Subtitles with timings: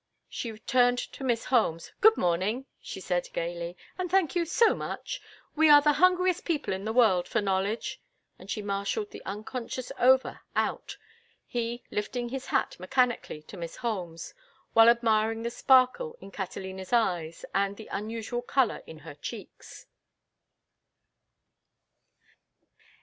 [0.27, 1.91] She turned to Miss Holmes.
[2.01, 3.77] "Good morning," she said, gayly.
[3.99, 5.21] "And thank you so much.
[5.55, 8.01] We are the hungriest people in the world for knowledge."
[8.39, 10.97] And she marshalled the unconscious Over out,
[11.45, 14.33] he lifting his hat mechanically to Miss Holmes,
[14.73, 19.85] while admiring the sparkle in Catalina's eyes and the unusual color in her cheeks.